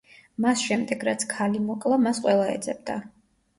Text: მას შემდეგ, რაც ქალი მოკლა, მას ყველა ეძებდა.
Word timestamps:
მას 0.45 0.63
შემდეგ, 0.69 1.05
რაც 1.09 1.27
ქალი 1.35 1.63
მოკლა, 1.69 2.01
მას 2.07 2.25
ყველა 2.27 2.51
ეძებდა. 2.57 3.01